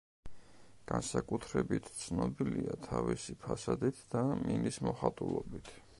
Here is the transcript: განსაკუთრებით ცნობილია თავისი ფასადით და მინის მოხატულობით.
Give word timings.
განსაკუთრებით 0.91 1.91
ცნობილია 1.99 2.77
თავისი 2.87 3.35
ფასადით 3.45 4.03
და 4.15 4.25
მინის 4.45 4.83
მოხატულობით. 4.89 5.75